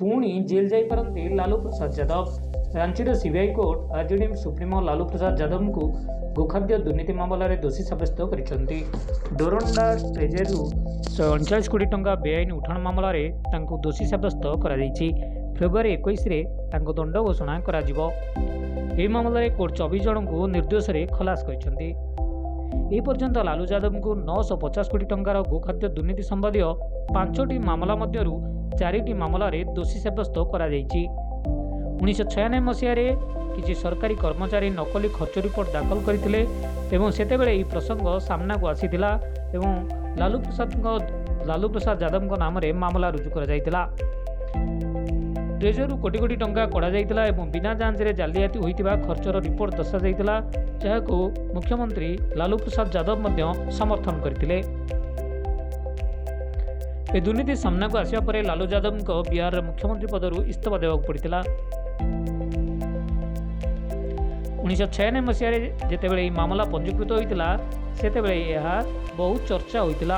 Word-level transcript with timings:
ପୁଣି 0.00 0.28
ଜେଲ୍ 0.50 0.68
ଯାଇପାରନ୍ତି 0.72 1.22
ଲାଲୁ 1.38 1.56
ପ୍ରସାଦ 1.62 1.90
ଯାଦବ। 1.98 2.26
ରାଞ୍ଚିର 2.78 3.08
ସିବିଆଇ 3.22 3.50
କୋର୍ଟ 3.58 3.78
ଆର୍ଜେଡିଏମ୍ 3.98 4.36
ସୁପ୍ରିମୋ 4.42 4.78
ଲାଲୁ 4.88 5.04
ପ୍ରସାଦ 5.10 5.32
ଯାଦବଙ୍କୁ 5.40 5.84
ଗୋଖାଦ୍ୟ 6.36 6.74
ଦୁର୍ନୀତି 6.86 7.12
ମାମଲାରେ 7.20 7.56
ଦୋଷୀ 7.64 7.82
ସାବ୍ୟସ୍ତ 7.88 8.18
କରିଛନ୍ତି। 8.30 8.78
ଡୋରଣ୍ଡା 9.38 9.86
ଟ୍ରେଜେରୀରୁ 10.14 10.60
ଶହେ 11.14 11.28
ଅଣଚାଳିଶ 11.34 11.66
କୋଟି 11.72 11.86
ଟଙ୍କା 11.92 12.12
ବେଆଇନ 12.24 12.50
ଉଠାଣ 12.58 12.76
ମାମଲାରେ 12.86 13.24
ତାଙ୍କୁ 13.52 13.74
ଦୋଷୀ 13.84 14.04
ସାବ୍ୟସ୍ତ 14.12 14.44
କରାଯାଇଛି। 14.62 15.08
ଫେବୃଆରୀ 15.58 15.90
ଏକୋଇଶରେ 15.96 16.38
ତାଙ୍କୁ 16.72 16.92
ଦଣ୍ଡ 16.98 17.16
ଘୋଷଣା 17.26 17.54
କରାଯିବ। 17.66 17.98
ଏହି 18.98 19.08
ମାମଲାରେ 19.14 19.48
କୋର୍ଟ 19.58 19.72
ଚବିଶ 19.78 20.02
ଜଣଙ୍କୁ 20.06 20.38
ନିର୍ଦ୍ଦୋଷରେ 20.54 21.02
ଖଲାସ 21.16 21.40
କରିଛନ୍ତି। 21.48 21.88
ଏପର୍ଯ୍ୟନ୍ତ 22.96 23.36
ଲାଲୁ 23.48 23.64
ଯାଦବଙ୍କୁ 23.72 24.10
ନଅଶହ 24.28 24.56
ପଚାଶ 24.62 24.86
କୋଟି 24.92 25.06
ଟଙ୍କାର 25.12 25.36
ଗୋଖାଦ୍ୟ 25.52 25.86
ଦୁର୍ନୀତି 25.96 26.22
ସମ୍ବନ୍ଧୀୟ 26.30 26.70
ପାଞ୍ଚଟି 27.14 27.56
ମାମଲା 27.68 27.94
ମଧ୍ୟରୁ 28.02 28.34
ଚାରିଟି 28.80 29.12
ମାମଲାରେ 29.22 29.60
ଦୋଷୀ 29.76 29.98
ସାବ୍ୟସ୍ତ 30.04 30.36
କରାଯାଇଛି। 30.52 31.02
ଉଣେଇଶହ 32.02 32.26
ଛୟାନବେ 32.32 32.60
ମସିହାରେ 32.68 33.06
କିଛି 33.54 33.74
ସରକାରୀ 33.82 34.14
କର୍ମଚାରୀ 34.24 34.68
ନକଲି 34.78 35.08
ଖର୍ଚ୍ଚ 35.18 35.36
ରିପୋର୍ଟ 35.46 35.68
ଦାଖଲ 35.76 35.98
କରିଥିଲେ 36.06 36.40
ଏବଂ 36.94 37.06
ସେତେବେଳେ 37.16 37.50
ଏହି 37.56 37.64
ପ୍ରସଙ୍ଗ 37.72 38.06
ସାମ୍ନାକୁ 38.28 38.64
ଆସିଥିଲା 38.72 39.10
ଏବଂ 39.56 39.70
ଲାଲୁ 40.20 40.36
ପ୍ରସାଦଙ୍କ 40.44 40.86
ଲାଲୁ 41.48 41.66
ପ୍ରସାଦ 41.74 41.96
ଯାଦବଙ୍କ 42.04 42.32
ନାମରେ 42.44 42.68
ମାମଲା 42.82 43.08
ରୁଜୁ 43.14 43.30
କରାଯାଇଥିଲା। 43.34 43.82
ଟ୍ରେଜରରୁ 45.60 45.94
କୋଟି 46.02 46.18
କୋଟି 46.22 46.34
ଟଙ୍କା 46.42 46.64
କଢ଼ାଯାଇଥିଲା 46.74 47.22
ଏବଂ 47.30 47.44
ବିନା 47.54 47.70
ଯାଞ୍ଚରେ 47.80 48.10
ଜାଲିଆତି 48.20 48.58
ହୋଇଥିବା 48.64 48.92
ଖର୍ଚ୍ଚର 49.06 49.36
ରିପୋର୍ଟ 49.46 49.72
ଦର୍ଶାଯାଇଥିଲା 49.80 50.34
ଯାହାକୁ 50.84 51.16
ମୁଖ୍ୟମନ୍ତ୍ରୀ 51.54 52.10
ଲାଲୁ 52.40 52.56
ପ୍ରସାଦ 52.64 52.86
ଯାଦବ 52.96 53.16
ମଧ୍ୟ 53.24 53.42
ସମର୍ଥନ 53.78 54.14
କରିଥିଲେ। 54.24 54.58
ଏ 57.16 57.18
ଦୁର୍ନୀତି 57.26 57.54
ସାମ୍ନାକୁ 57.64 57.94
ଆସିବା 58.02 58.20
ପରେ 58.28 58.38
ଲାଲୁ 58.50 58.64
ଯାଦବଙ୍କ 58.74 59.10
ବିହାରର 59.32 59.60
ମୁଖ୍ୟମନ୍ତ୍ରୀ 59.68 60.08
ପଦରୁ 60.14 60.38
ଇସ୍ତଫା 60.52 60.76
ଦେବାକୁ 60.82 61.02
ପଡ଼ିଥିଲା। 61.08 61.38
ଉଣେଇଶହ 64.64 64.88
ଛୟାନବେ 64.96 65.20
ମସିହାରେ 65.28 65.58
ଯେତେବେଳେ 65.90 66.20
ଏହି 66.24 66.32
ମାମଲା 66.40 66.64
ପଞ୍ଜୀକୃତ 66.74 67.10
ହୋଇଥିଲା 67.18 67.48
ସେତେବେଳେ 67.98 68.38
ଏହା 68.58 68.76
ବହୁତ 69.18 69.40
ଚର୍ଚ୍ଚା 69.50 69.78
ହୋଇଥିଲା। 69.86 70.16